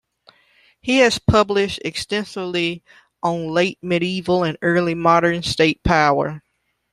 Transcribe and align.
He 0.79 0.97
has 1.01 1.19
published 1.19 1.79
extensively 1.85 2.83
on 3.21 3.49
late 3.49 3.77
medieval 3.83 4.43
and 4.43 4.57
early 4.63 4.95
modern 4.95 5.43
state 5.43 5.83
power. 5.83 6.41